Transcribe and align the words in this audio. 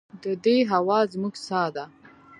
د 0.23 0.25
دې 0.43 0.57
هوا 0.71 0.99
زموږ 1.13 1.33
ساه 1.45 1.69
ده؟ 1.75 1.85